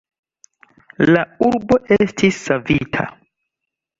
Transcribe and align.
La 1.09 1.21
urbo 1.49 1.77
estis 1.97 2.39
savita. 2.47 3.05